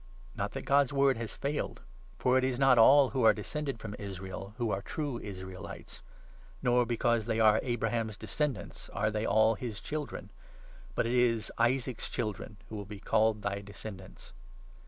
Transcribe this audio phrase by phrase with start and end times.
[0.35, 1.81] Not that God's Word has 6 failed.
[2.17, 5.19] For it is not all who are descended from TO* Israels* Israel who are true
[5.19, 6.01] Israelites;
[6.63, 9.89] nor, because Rejection they are Abraham's descendants, are they all his 7 by cod.
[9.89, 10.29] Children;
[10.95, 14.33] but—' It is Isaac's children who will be called thy descendants.'